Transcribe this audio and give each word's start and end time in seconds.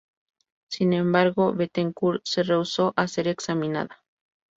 Sin 0.67 0.93
embargo, 0.93 1.53
Bettencourt 1.53 2.21
se 2.25 2.41
rehusó 2.41 2.91
a 2.95 3.07
ser 3.07 3.27
examinada. 3.27 4.03